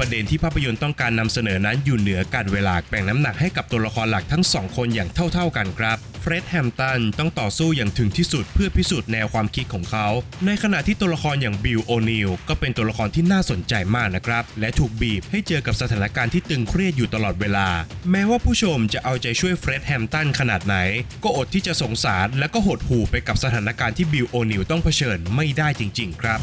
[0.00, 10.06] ประเด็นที่ภาพยนตร์ต้องการนำเสนอนั้นอยู่เหนือกาลเวลาแบ่งน้ำหนักให้กับตัวละครหลักทั้งสองคนอย่างเท่า ๆกันครับเฟร็ดแฮมตันต้องต่อสู้อย่างถึงที่สุดเพื่อพิสูจน์แนวความคิดของเขา
[10.46, 17.68] ในขณะที่ตัวละครอย่างบิลโอนิลก็เป็นตัวละครที่น่าสนใจมากนะครับ และถูกบีบให้เจอกับสถานการณ์ที่ตึงเครียดอยู่ตลอดเวลา
[18.10, 20.76] แม้ว่าผู้ชมจะเอาใจช่วยเฟร็ดแฮมตันขนาดไหน
[21.24, 26.40] ก็อดที่จะสงสารและก็หดหู่ไปกับสถานการณ์ที่บิลโอนิลต้องเผชิญไม่ได้จริง ๆ ครับ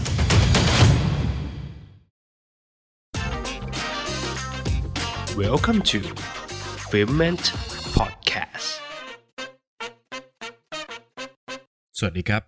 [5.46, 6.00] Welcome to
[6.92, 7.44] Filment
[7.98, 8.70] Podcast
[11.98, 12.42] สวัสดีครับ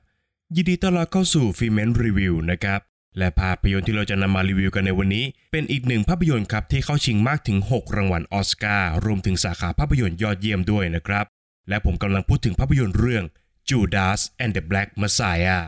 [0.56, 2.80] ยินดีต้อนรับเข้าสู่ฟิเมนรีวิวนะครับ
[3.18, 11.26] และภาพยนตร์ที่เราจะนำมารีวิวกันในวันนี้ เป็นอีกหนึ่งภาพยนตร์ครับที่เข้าชิงมากถึง 6 รางวัลออสการ์รวมถึงสาขาภาพยนตร์ยอดเยี่ยมด้วยนะครับ
[11.70, 13.24] และผมกำลังพูดถึงภาพยนตร์เรื่อง
[13.70, 15.62] Judas and the Black Messiah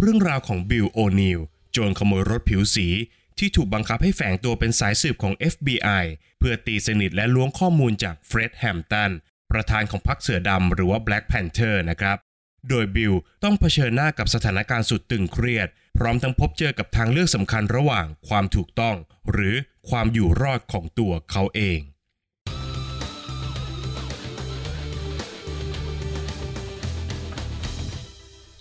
[0.00, 1.40] เรื่องราวของบิลโอนิล
[1.72, 2.86] โจรขโมยรถผิวสี
[3.38, 6.04] ที่ถูกบังคับให้แฝงตัวเป็นสายสืบของ FBI
[6.38, 9.10] เพื่อตีสนิทและล้วงข้อมูลจากเฟร็ดแฮมตัน
[9.52, 12.16] ประธานของพรรคเสือดำหรือว่า Black Panther นะครับ
[12.68, 13.14] โดยบิล
[13.44, 18.96] ต้องเผชิญหน้ากับสถานการณ์สุดตึงเครียด พร้อมทั้งพบเจอกับทางเลือกสำคัญระหว่างความถูกต้อง
[19.32, 19.54] หรือ
[19.88, 21.80] ความอยู่รอดของตัวเขาเอง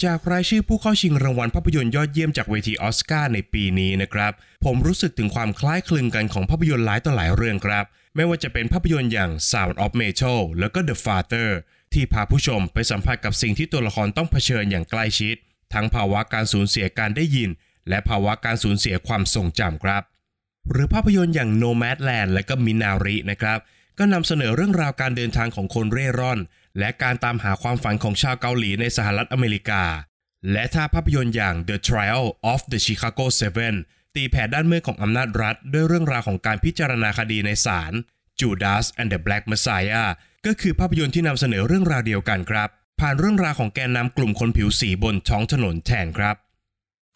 [0.06, 4.32] จากรายชื่อผู้เข้าชิงรางวัลภาพยนตร์ยอดเยี่ยมจากเวทีออสการ์ในปีนี้นะครับ
[4.66, 11.50] ผมรู้สึกถึงความคล้ายคลึงกันของภาพยนตร์หลายต่อหลายเรื่องครับ ไม่ว่าจะเป็นภาพยนตร์อย่าง Sound of Metal แล้วก็ The Father
[11.94, 15.36] ที่พาผู้ชมไปสัมผัสกับสิ่งที่ตัวละครต้องเผชิญอย่างใกล้ชิด
[15.74, 17.50] ทั้งภาวะการสูญเสียการได้ยิน
[17.90, 20.04] และภาวะการสูญเสียความทรงจำครับ
[20.72, 23.60] หรือภาพยนตร์อย่าง Nomadland และก็ Minari นะครับ
[23.98, 26.40] ก็นำเสนอเรื่องราวการเดินทางของคนเร่ร่อน
[26.80, 29.84] และการตามหาความฝันของชาวเกาหลีในสหรัฐอเมริกา
[30.52, 33.76] และถ้าภาพยนตร์อย่าง The Trial of the Chicago Seven
[34.16, 37.94] ตีแผ่ด้านมืดของอำนาจรัฐ ด้วยเรื่องราวของการพิจารณาคดีในศาล
[38.40, 40.08] Judas and the Black Messiah
[40.46, 42.70] ก็คือภาพยนตร์ที่นำเสนอเรื่องราวเดียวกันครับ
[43.00, 46.36] ผ่านเรื่องราวของแกนนำกลุ่มคนผิวสีบนท้องถนนแทนครับ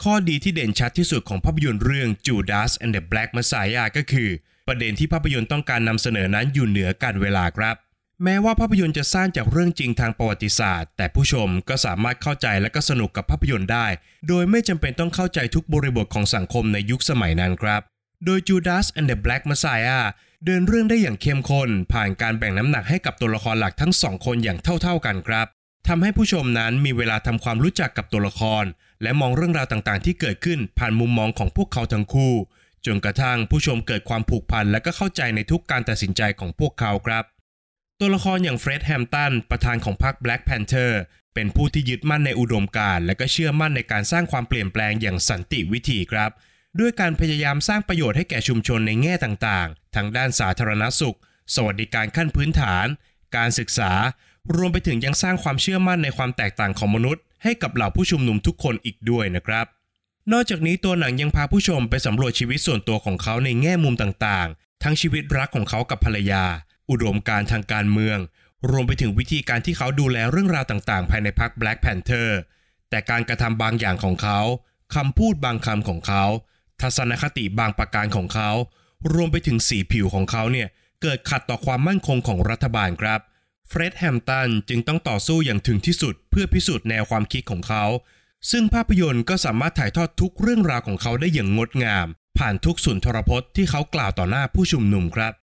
[0.04, 4.30] ข้อดีที่เด่นชัดที่สุดของภาพยนตร์เรื่อง Judas and the Black Messiah ก็คือ
[4.68, 7.76] ประเด็นที่ภาพยนตร์ต้องการนำเสนอนั้นอยู่เหนือการเวลาครับ
[8.24, 13.88] แม้ว่าภาพยนตร์จะสร้างจากเรื่องจริงทางประวัติศาสตร์ แต่ผู้ชมก็สามารถเข้าใจและก็สนุกกับภาพยนตร์ได้
[14.28, 17.82] โดยไม่จำเป็นต้องเข้าใจทุกบริบทของสังคมในยุคสมัยนั้นครับ
[18.26, 20.04] โดย Judas and the Black Messiah
[20.46, 25.48] เดินเรื่องได้อย่างเข้มข้นผ่านการแบ่งน้ำหนักให้กับตัวละครหลักทั้งสองคนอย่างเท่าๆกันครับ
[25.88, 28.64] ทำให้ผู้ชมนั้นมีเวลาทำความรู้จักกับตัวละคร
[29.02, 32.34] และมองเรื่องราวต่างๆ ที่เกิดขึ้นผ่านมุมมองของพวกเขาทั้งคู่
[32.86, 37.26] จนกระทั่งผู้ชมเกิดความผูกพันและก็เข้าใจในทุกการตัดสินใจของพวกเขาครับ
[38.04, 40.92] ตัวละครอย่างเฟร็ดแฮมตันประธานของพรรค Black Panther
[41.34, 46.32] เป็นผู้ที่ยึดมั่นในอุดมการณ์และก็เชื่อมั่นในการสร้างความเปลี่ยนแปลงอย่างสันติวิธีครับ
[46.80, 51.18] ด้วยการพยายามสร้างประโยชน์ให้แก่ชุมชนในแง่ต่างๆ ทั้งด้านสาธารณสุข
[51.56, 52.88] สวัสดิการขั้นพื้นฐาน
[53.36, 53.92] การศึกษา
[54.56, 59.66] รวมไปถึงยังสร้างความเชื่อมั่นในความแตกต่างของมนุษย์ ให้กับเหล่าผู้ชุมนุมทุกคนอีกด้วยนะครับ
[60.32, 66.46] นอกจากนี้ตัวหนังยังพาผู้ชมไปสำรวจชีวิตส่วนตัวของเขาในแง่มุมต่างๆ ทั้งชีวิตรักของเขากับภรรยา
[66.92, 68.18] อุดมการทางการเมือง
[68.72, 72.30] รวมไปถึงวิธีการที่เขาดูแลเรื่องราวต่างๆ ภายในพรรค Black Panther
[72.90, 74.40] แต่การกระทำบางอย่างของเขา
[74.96, 76.24] คำพูดบางคำของเขา
[76.82, 78.52] ทัศนคติบางประการของเขา
[79.14, 80.68] รวมไปถึงสีผิวของเขาเนี่ย
[81.02, 83.20] เกิดขัดต่อความมั่นคงของรัฐบาลครับ
[83.68, 87.86] เฟร็ดแฮมตันจึงต้องต่อสู้อย่างถึงที่สุดเพื่อพิสูจน์แนวความคิดของเขา
[88.52, 92.08] ซึ่งภาพยนตร์ก็สามารถถ่ายทอดทุกเรื่องราวของเขาได้อย่างงดงาม
[92.38, 95.34] ผ่านทุกสุนทรพจน์ที่เขากล่าวต่อหน้าผู้ชุมนุมครับ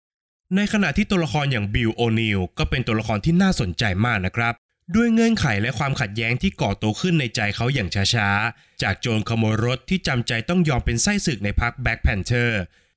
[0.57, 4.55] ในขณะที่ตัวละครอย่างบิลโอนิลก็เป็นตัวละครที่น่าสนใจมากนะครับ
[4.95, 12.51] ด้วยเงื่อนไขและความขัดแย้งที่ก่อตัวขึ้นในใจเขาอย่างช้าๆ จากโจรขโมยรถที่จำใจต้องยอมเป็นไส้ศึกในพรรค Black Panther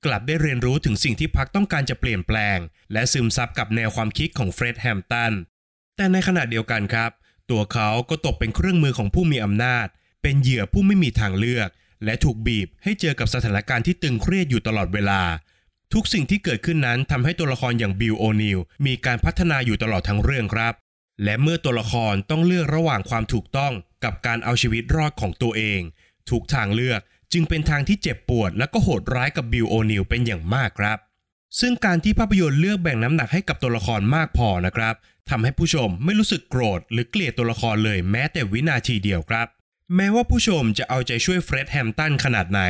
[0.05, 2.57] กลับได้เรียนรู้ถึงสิ่งที่พรรคต้องการจะเปลี่ยนแปลง
[2.93, 5.33] และซึมซับกับแนวความคิดของเฟร็ดแฮมตัน
[5.97, 7.11] แต่ในขณะเดียวกันครับ
[7.51, 9.87] ตัวเขาก็ตกเป็นเครื่องมือของผู้มีอำนาจ
[10.21, 11.69] เป็นเหยื่อผู้ไม่มีทางเลือก
[12.05, 15.21] และถูกบีบให้เจอกับสถานการณ์ที่ตึงเครียดอยู่ตลอดเวลา
[15.93, 20.73] ทุกสิ่งที่เกิดขึ้นนั้นทำให้ตัวละครอย่างบิลโอนิลมีการพัฒนาอยู่ตลอดทั้งเรื่องครับ
[21.23, 23.73] และเมื่อตัวละครต้องเลือกระหว่างความถูกต้อง
[24.03, 25.81] กับการเอาชีวิตรอดของตัวเอง
[26.29, 27.01] ทุกทางเลือก
[27.33, 30.97] จึงเป็นทางที่เจ็บปวดและก็โหดร้ายกับบิลโอนิลเป็นอย่างมากครับ
[31.59, 34.95] ซึ่งการที่ภาพยนตร์เลือกแบ่งน้ำหนักให้กับตัวละครมากพอนะครับ
[35.29, 39.47] ทำให้ผู้ชมไม่รู้สึกโกรธ หรือเกลียดตัวละครเลยแม้แต่วินาทีเดียวครับ
[39.95, 42.61] แม้ว่าผู้ชมจะเอาใจช่วยเฟร็ดแฮมตันขนาดไหน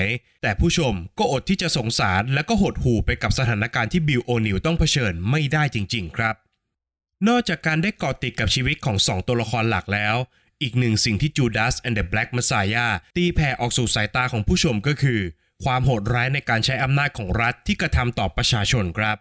[0.41, 6.35] แต่ผู้ชมก็อดที่จะสงสารและก็หดหู่ไปกับสถานการณ์ที่บิลโอนิลต้องเผชิญไม่ได้จริง ๆ ครับ
[7.27, 10.15] นอกจากการได้เกาะติดกับชีวิตของสองตัวละครหลักแล้ว
[10.61, 15.19] อีกหนึ่งสิ่งที่จูด a ส and the Black Messiah ตีแผ่ออกสู่สายตาของผู้ชมก็คือ
[15.63, 19.17] ความโหดร้ายในการใช้อำนาจของรัฐที่กระทำต่อประชาชนครับ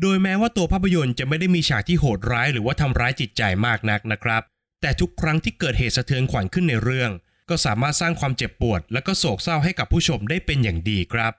[0.00, 4.42] โดยแม้ว่าตัวภาพยนตร์จะไม่ได้มีฉากที่โหดร้ายหรือว่าทำร้ายจิตใจมากนักนะครับ
[4.80, 7.10] แต่ทุกครั้งที่เกิดเหตุสะเทือนขวัญขึ้นในเรื่อง
[7.52, 11.32] ก็สามารถสร้างความเจ็บปวด และก็โศกเศร้าให้กับผู้ชมได้เป็นอย่างดีครับ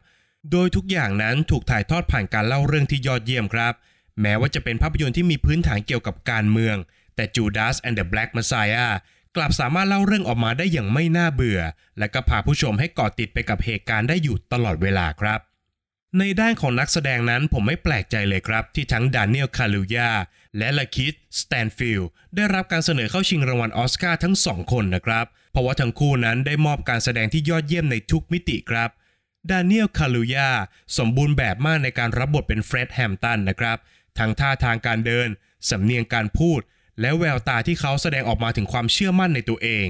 [0.51, 3.73] โดยทุกอย่างนั้นถูกถ่ายทอดผ่านการเล่าเรื่องที่ยอดเยี่ยมครับ
[4.21, 6.75] แม้ว่าจะเป็นภาพยนตร์ที่มีพื้นฐานเกี่ยวกับการเมือง
[7.15, 8.91] แต่ Judas and the Black Messiah
[9.35, 11.61] กลับสามารถเล่าเรื่องออกมาได้อย่างไม่น่าเบื่อ
[11.99, 15.39] และก็พาผู้ชมให้เกาะติดไปกับเหตุการณ์ได้อยู่ตลอดเวลาครับ
[16.19, 20.11] ในด้านของนักแสดงนั้นผมไม่แปลกใจเลยครับ ที่ทั้งดานิเอลคาลูยา
[20.57, 28.89] และลาคิดสแตนฟิลด์ได้รับการเสนอเข้าชิงรางวัลออสการ์ทั้งสองคนนะครับ เพราะว่าทั้งคู่นั้นได้มอบการแสดงที่ยอดเยี่ยมในทุกมิติครับ
[29.49, 30.49] ดานิเอลคาลูยา
[30.97, 33.77] สมบูรณ์แบบมากในการรับบทเป็นเฟร็ดแฮมตันนะครับ
[34.19, 35.29] ทั้งท่าทางการเดิน
[35.69, 36.61] สำเนียงการพูด
[37.01, 39.87] และแววตาที่เขาแสดงออกมาถึงความเชื่อมั่นในตัวเอง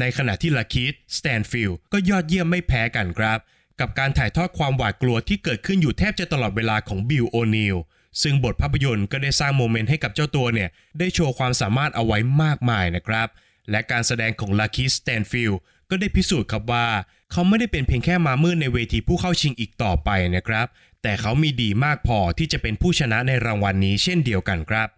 [0.00, 3.38] ในขณะที่ลาคิดสแตนฟิลด์ก็ยอดเยี่ยมไม่แพ้กันครับ
[3.80, 7.76] กับการถ่ายทอดความหวาดกลัวที่เกิดขึ้นอยู่แทบจะตลอดเวลาของบิลโอนิล
[8.22, 13.28] ซึ่งบทภาพยนตร์ก็ได้สร้าง moment ให้กับเจ้าตัวเนี่ย ได้โชว์ความสามารถเอาไว้มากมายนะครับ
[13.70, 15.52] และการแสดงของลาคิดสแตนฟิลด์
[15.90, 16.86] ก็ได้พิสูจน์ครับว่า
[17.32, 20.66] เขาไม่ได้เป็นเพียงแค่ม้ามืดในเวทีผู้เข้าชิงอีกต่อไปนะครับ
[21.02, 24.88] แต่เขามีดีมากพอที่จะเป็นผู้ชนะในรางวัลนี้เช่นเดียวกันครับ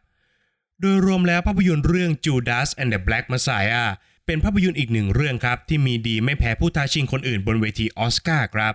[0.81, 3.88] โดยรวมแล้วภาพยนตร์เรื่อง Judas and the Black Messiah
[4.27, 8.75] เป็นภาพยนตร์อีกหนึ่งเรื่องครับ ที่มีดีไม่แพ้ผู้ท้าชิงคนอื่นบนเวทีออสการ์ครับ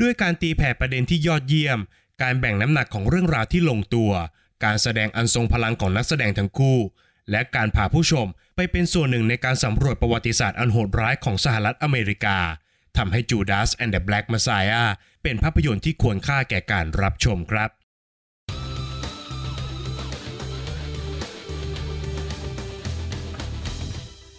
[0.00, 1.78] ด้วยการตีแผ่ประเด็นที่ยอดเยี่ยม
[2.22, 4.12] การแบ่งน้ำหนักของเรื่องราวที่ลงตัว
[4.64, 6.78] การแสดงอันทรงพลังของนักแสดงทั้งคู่
[7.30, 8.26] และการพาผู้ชม
[8.56, 12.38] ไปเป็นส่วนหนึ่งในการสำรวจประวัติศาสตร์อันโหดร้ายของสหรัฐอเมริกา
[12.96, 14.88] ทำให้ Judas and the Black Messiah
[15.22, 17.70] เป็นภาพยนตร์ที่ควรค่าแก่การรับชมครับ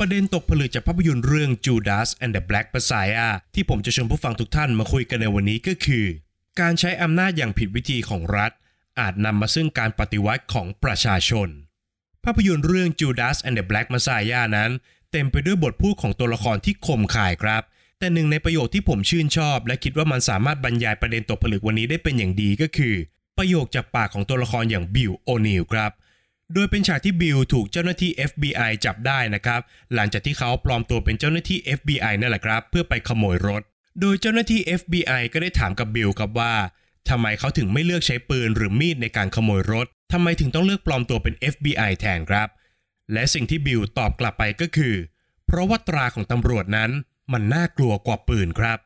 [0.03, 6.05] ประเด็นตกผลึกจากภาพยนตร์เรื่อง Judas and the Black Messiah ที่ผมจะชวนผู้ฟังทุกท่านมาคุยกันในวันนี้ก็คือ
[6.59, 8.51] การใช้อำนาจอย่างผิดวิธีของรัฐ
[8.99, 11.49] อาจนำมาซึ่งการปฏิวัติของประชาชน
[12.23, 14.71] ภาพยนตร์เรื่อง Judas and the Black Messiah นั้น
[15.11, 17.61] เต็มไปด้วยบทพูดของตัวละครที่คมข่ายครับ
[17.99, 22.95] แต่หนึ่งในประโยคที่ผมชื่นชอบ และคิดว่ามันสามารถบรรยายประเด็นตกผลึกวันนี้ได้เป็นอย่างดีก็คือ
[23.37, 25.91] ประโยคจากปากของตัวละครอย่างบิลโอนิลครับ
[26.53, 29.61] โดยเป็นฉากที่บิลถูกเจ้าหน้าที่ FBI จับได้นะครับ
[29.93, 33.61] หลังจากที่เขาปลอมตัวเป็นเจ้าหน้าที่ FBI นั่นแหละครับ เพื่อไปขโมยรถ
[34.01, 36.53] โดยเจ้าหน้าที่ FBI ก็ได้ถามกับบิลครับว่า
[37.09, 42.47] ทำไมเขาถึงไม่เลือกใช้ปืนหรือมีดในการขโมยรถทำไมถึงต้องเลือกปลอมตัวเป็น FBI แทนครับ
[43.13, 44.95] และสิ่งที่บิลตอบกลับไปก็คือ
[45.45, 46.91] เพราะว่าตราของตำรวจนั้น
[47.33, 48.79] มันน่ากลัวกว่าปืนครับ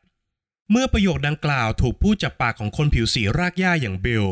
[0.71, 4.23] เมื่อประโยคดังกล่าวถูกพูดจากปากของคนผิวสีรากหญ้าอย่างบิล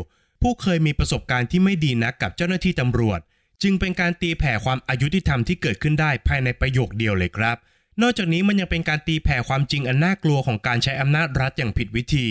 [0.46, 3.20] ผู้เคยมีประสบการณ์ที่ไม่ดีนักกับเจ้าหน้าที่ตำรวจ
[3.62, 7.56] จึงเป็นการตีแผ่ความอายุติธรรมที่เกิดขึ้นได้ภายในประโยคเดียวเลยครับ
[8.02, 12.28] นอกจากนี้มันยังเป็นการตีแผ่ความจริงอันน่ากลัวของการใช้อำนาจรัฐอย่างผิดวิธี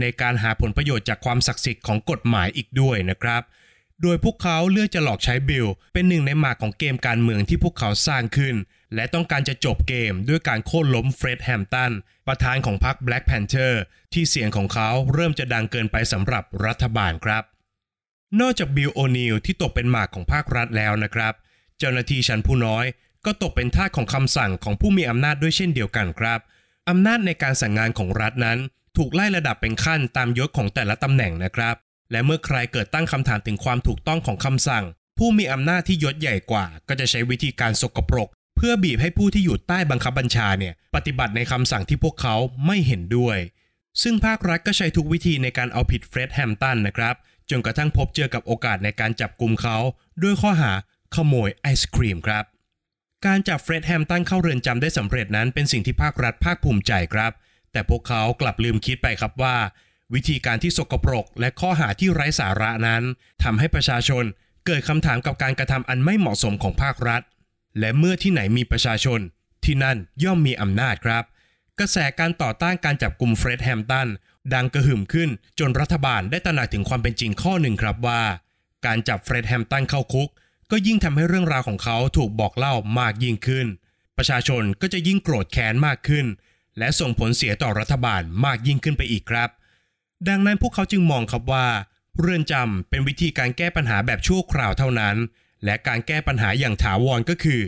[0.00, 3.42] ในการหาผลประโยชน์จากความศักดิ์สิทธิ์ของกฎหมายอีกด้วยนะครับ
[4.02, 8.56] โดยพวกเขาเลือกจะหลอกใช้บิล เป็นหนึ่งในหมากของเกมการเมืองที่พวกเขาสร้างขึ้น
[8.94, 11.92] และต้องการจะจบเกมด้วยการโค่นล้มเฟร็ดแฮมตัน
[12.26, 13.74] ประธานของพรรค Black Panther
[14.12, 17.44] ที่เสียงของเขาเริ่มจะดังเกินไปสำหรับรัฐบาลครับ
[18.40, 21.34] นอกจากบิลโอนิลที่ตกเป็นหมากของภาครัฐแล้วนะครับ
[21.78, 22.84] เจ้าหน้าที่ชั้นผู้น้อย
[23.24, 26.40] ก็ตกเป็นทาสของคำสั่งของผู้มีอำนาจด้วยเช่นเดียวกันครับ
[26.88, 28.58] อำนาจในการสั่งงานของรัฐนั้น
[28.96, 31.76] ถูกไล่ระดับเป็นขั้นตามยศของแต่ละตำแหน่งนะครับ
[32.10, 34.84] และเมื่อใครเกิดตั้งคำถามถึงความถูกต้องของคำสั่ง
[35.18, 42.34] ผู้มีอำนาจที่ยศใหญ่กว่า ก็จะใช้วิธีการสกปรก เพื่อบีบให้ผู้ที่อยู่ใต้บังคับบัญชาเนี่ยปฏิบัติในคำสั่งที่พวกเขา
[42.66, 43.38] ไม่เห็นด้วย
[44.02, 47.14] ซึ่งภาครัฐก็ใช้ทุกวิธีในการเอาผิดเฟร็ดแฮมตันนะครับ
[47.52, 49.76] จนกระทั่งพบเจอกับโอกาสในการจับกลุ่มเขา
[50.22, 50.72] ด้วยข้อหา
[51.14, 52.44] ขโมยไอศครีมครับ
[53.26, 57.32] การจับเฟร็ดแฮมตันเข้าเรือนจำได้สำเร็จนั้นเป็นสิ่งที่ภาครัฐภาคภูมิใจครับ
[57.72, 59.56] แต่พวกเขากลับลืมคิดไปครับว่า
[60.14, 63.02] วิธีการที่สกปรก และข้อหาที่ไร้สาระนั้น
[63.42, 64.24] ทำให้ประชาชน
[64.66, 67.22] เกิดคำถามกับการกระทำอันไม่เหมาะสมของภาครัฐ
[67.78, 69.20] และเมื่อที่ไหนมีประชาชน
[69.64, 71.24] ที่นั่นย่อมมีอำนาจครับ
[71.84, 74.08] กระแสการต่อต้านการจับกลุ่มเฟร็ดแฮมตัน
[74.54, 78.22] ดังกระหึ่มขึ้นจนรัฐบาลได้ตระหนักถึงความเป็นจริงข้อหนึ่งครับว่า
[78.86, 80.28] การจับเฟร็ดแฮมตันเข้าคุก
[80.70, 83.66] ก็ยิ่งทำให้เรื่องราวของเขาถูกบอกเล่ามากยิ่งขึ้น
[84.16, 86.26] ประชาชนก็จะยิ่งโกรธแค้นมากขึ้น
[86.78, 89.50] และส่งผลเสียต่อรัฐบาลมากยิ่งขึ้นไปอีกครับ
[90.28, 91.66] ดังนั้นพวกเขาจึงมองครับว่า
[92.18, 95.16] เรือนจำเป็นวิธีการแก้ปัญหาแบบชั่วคราวเท่านั้น
[95.64, 97.60] และการแก้ปัญหาอย่างถาวรก็คือ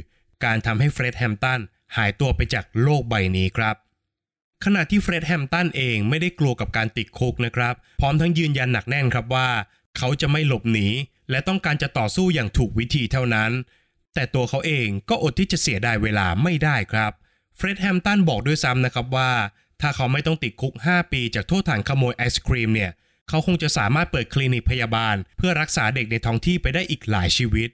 [0.44, 1.60] การทำให้เฟร็ดแฮมตัน
[1.96, 3.76] หายตัวไปจากโลกใบนี้ครับ
[4.64, 9.48] ขณะที่เฟร็ดแฮมตันเองไม่ได้กลัวกับการติดคุกนะครับ พร้อมทั้งยืนยันหนักแน่นครับว่า
[9.98, 10.88] เขาจะไม่หลบหนี
[11.30, 13.50] และต้องการจะต่อสู้อย่างถูกวิธีเท่านั้น
[14.14, 17.12] แต่ตัวเขาเองก็อดที่จะเสียดายเวลาไม่ได้ครับ
[17.56, 19.32] เฟร็ดแฮมตันบอกด้วยซ้ำนะครับว่า
[19.80, 22.90] ถ้าเขาไม่ต้องติดคุก 5 ปีจากโทษฐานขโมยไอศครีมเนี่ย
[23.28, 27.68] เขาคงจะสามารถเปิดคลินิกพยาบาล เพื่อรักษาเด็กในท้องที่ไปได้อีกหลายชีวิต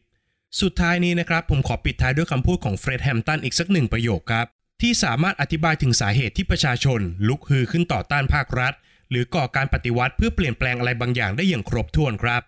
[0.60, 4.46] สุดท้ายนี้นะครับผมขอปิดท้ายด้วยคำพูดของเฟร็ดแฮมตันอีกสักหนึ่งประโยคครับ
[4.80, 8.72] ที่สามารถอธิบายถึงสาเหตุที่ประชาชน ลุกฮือขึ้นต่อต้านภาครัฐ
[9.10, 12.42] หรือก่อการปฏิวัติเพื่อเปลี่ยนแปลงอะไรบางอย่างได้อย่างครบถ้วนครับ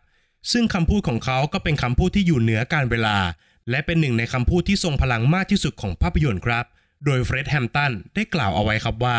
[0.53, 3.19] ซึ่งคำพูดของเขาก็เป็นคำพูดที่อยู่เหนือการเวลา
[3.71, 6.65] และเป็นหนึ่งในคำพูดที่ทรงพลังมากที่สุดของภาพยนตร์ครับ
[7.05, 9.19] โดยเฟร็ดแฮมตันได้กล่าวเอาไว้ครับว่า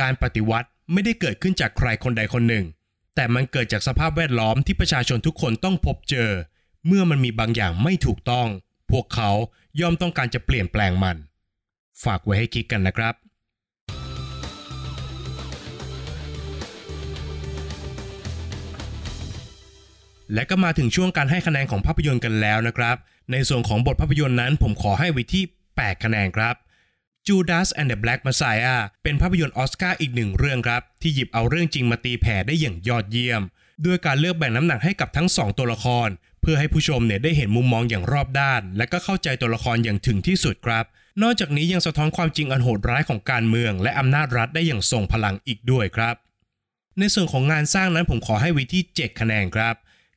[0.00, 2.64] การปฏิวัติไม่ได้เกิดขึ้นจากใครคนใดคนหนึ่ง
[3.14, 6.30] แต่มันเกิดจากสภาพแวดล้อมที่ประชาชนทุกคนต้องพบเจอ
[6.86, 8.48] เมื่อมันมีบางอย่างไม่ถูกต้อง
[8.90, 9.30] พวกเขา
[9.80, 11.16] ย่อมต้องการจะเปลี่ยนแปลงมัน
[12.04, 13.14] ฝากไว้ให้คิดกันนะครับ
[20.34, 22.96] และก็มาถึงช่วงการให้คะแนนของภาพยนตร์กันแล้วนะครับ
[23.32, 26.54] ในส่วนของบทภาพยนตร์นั้นผมขอให้ไว้ที่ 8 คะแนนครับ
[27.26, 33.42] Judas and the Black Messiah เป็นภาพยนตร์ออสการ์อีกหนึ่งเรื่องครับ ที่หยิบเอาเรื่องจริงมาตีแผ่ได้อย่างยอดเยี่ยม
[33.86, 36.08] ด้วยการเลือกแบ่งน้ำหนักให้กับทั้ง 2 ตัวละคร
[36.40, 40.84] เพื่อให้ผู้ชมเนี่ยได้เห็นมุมมองอย่างรอบด้าน และก็เข้าใจตัวละครอย่างถึงที่สุดครับ
[41.22, 46.14] นอกจากนี้ยังสะท้อนความจริงอันโหดร้ายของการเมือง และอำนาจรัฐได้อย่างทรงพลังอีกด้วยครับ
[46.98, 49.74] ในส่วนของงานสร้างนั้นผมขอให้ไว้ที่ 7 คะแนนครับ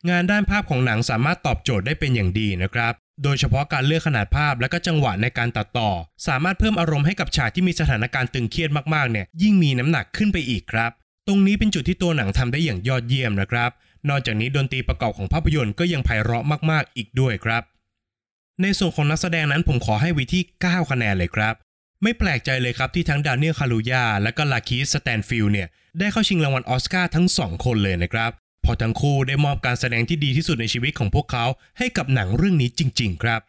[0.10, 2.94] งานด้านภาพของหนังสามารถตอบโจทย์ได้เป็นอย่างดีนะครับ
[3.24, 5.92] โดยเฉพาะการเลือกขนาดภาพและก็จังหวะในการตัดต่อ
[6.28, 10.92] สามารถเพิ่มอารมณ์ให้กับฉากที่มีสถานการณ์ตึงเครียดมากๆเนี่ยยิ่งมีน้ำหนักขึ้นไปอีกครับ
[11.28, 13.72] ตรงนี้เป็นจุดที่ตัวหนังทำได้อย่างยอดเยี่ยมนะครับ
[14.10, 17.64] นอกจากนี้ดนตรีประกอบของภาพยนตร์ก็ยังไพเราะมากๆ อีกด้วยครับ
[18.62, 21.56] ในส่วนของนักแสดงนั้นผมขอให้ไว้ที่ 9 คะแนนเลยครับ
[22.04, 25.68] ไม่แปลกใจเลยครับที่ทั้ง Daniel Kaluuya และก็ LaKeith Stanfield เนี่ย
[26.00, 28.32] ได้เข้าชิงรางวัลออสการ์ทั้งสองคนเลยนะครับ
[28.62, 31.46] เพอทั้งคู่ได้มอบการแสดงที่ดีที่สุดในชีวิตของพวกเขา
[31.78, 33.42] ให้กับหนังเรื่องนี้จริง ๆ ครับ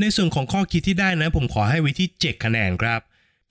[0.00, 3.00] ในส่วนของข้อคิดที่ได้นะผมขอให้ไว้ที่ 7 คะแนนครับ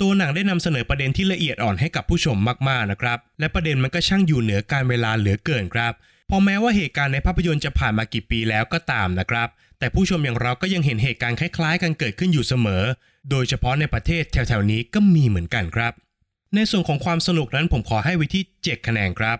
[0.01, 2.37] ตัวหนังได้นำเสนอประเด็นที่ละเอียดอ่อนให้กับผู้ชม
[2.69, 5.93] มากๆนะครับ และประเด็นมันก็ช่างอยู่เหนือการเวลาเหลือเกินครับ
[6.33, 12.83] พอแม้ว่าเหตุการณ์ในภาพยนตร์จะผ่านมากี่ปีแล้วก็ตามนะครับ แต่ผู้ชมอย่างเราก็ยังเห็นเหตุการณ์คล้ายๆ กันเกิดขึ้นอยู่เสมอ
[13.29, 15.93] โดยเฉพาะในประเทศแถวๆนี้ก็มีเหมือนกันครับ
[16.55, 19.37] ในส่วนของความสนุกนั้นผมขอให้ไว้ที่7คะแนนครับ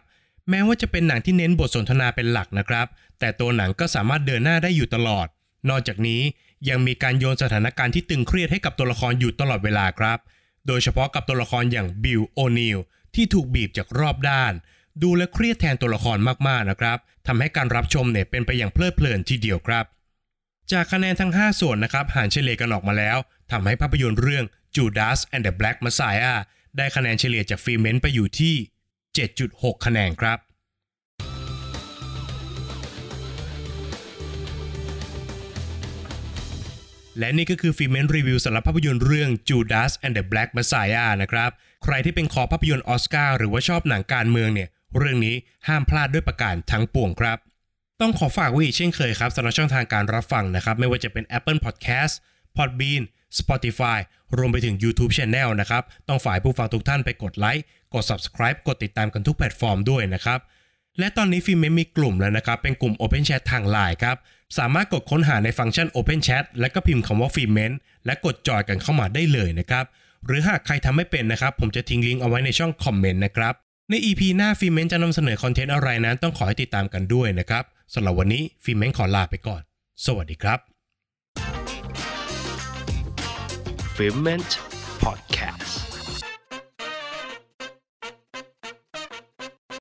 [0.50, 2.88] แม้ว่าจะเป็นหนังที่เน้นบทสนทนาเป็นหลักนะครับ
[3.20, 5.28] แต่ตัวหนังก็สามารถเดินหน้าได้อยู่ตลอด
[5.70, 6.22] นอกจากนี้
[6.70, 10.20] ยังมีการโยนสถานการณ์ที่ตึงเครียดให้กับตัวละครอยู่ตลอดเวลาครับ
[10.68, 12.80] โดยเฉพาะกับตัวละครอย่างบิลโอนิล
[13.16, 14.54] ที่ถูกบีบจากรอบด้าน
[15.04, 16.18] ดูและเครียดแทนตัวละคร
[16.48, 19.86] มากๆนะครับทำให้การรับชมเนี่ยเป็นไปอย่างเพลิดเพลินทีเดียวครับ
[20.72, 23.18] จากคะแนนทั้ง 5 ส่วนนะครับหารเฉลี่ยกันออกมาแล้ว
[23.52, 24.46] ทำให้ภาพยนตร์เรื่อง
[24.76, 26.38] Judas and the Black Messiah
[26.78, 28.56] ได้คะแนนเฉลี่ยจากฟิเมนไปอยู่ที่
[29.20, 30.40] 7.6 คะแนนครับ
[37.20, 41.52] และนี่ก็คือฟิเมนรีวิวสำหรับภาพยนตร์เรื่อง Judas and the Black Messiah นะครับ
[41.84, 45.36] ใครที่เป็นคอภาพยนตร์ออสการ์หรือว่าชอบหนังการเมืองเนี่ย เรื่องนี้
[45.68, 47.38] ห้ามพลาดด้วยประการทั้งปวงครับ
[48.02, 52.14] ต้องขอฝากไว้อีกเช่นเคยครับสำหรับช่องทางการรับฟังนะครับ ไม่ว่าจะเป็น Apple Podcast
[52.56, 53.04] Podbean
[53.40, 54.00] Spotify
[54.38, 60.40] รวมไปถึง YouTube Channel นะครับ ต้องฝากผู้ฟังทุกท่านไปกดไลค์กด Subscribe กดติดตามกันทุกแพลตฟอร์มด้วยนะครับ
[61.00, 64.18] และตอนนี้ฟิล์มเมนมีกลุ่มแล้วนะครับ เป็นกลุ่ม Open Chat ทาง Line ครับ
[64.58, 67.72] สามารถกดค้นหาในฟังก์ชัน Open Chat และก็พิมพ์คำว่าฟิล์มเมน
[68.06, 69.86] และกดจอยกันเข้ามาได้เลยนะครับ
[70.26, 73.54] หรือหากใครทำไม่เป็นนะครับ ผมจะทิ้งลิงก์เอาไว้ในช่องคอมเมนต์นะครับ
[73.92, 79.62] ใน EP หน้าฟิล์มเมนจะนำเสนอคอนเทนต์อะไรนั้นต้องขอให้ติดตามกันด้วยนะครับสำหรับวันนี้ฟิเมเมนขอลาไปก่อน
[80.06, 80.60] สวัสดีครับ
[83.96, 84.71] f i m e n t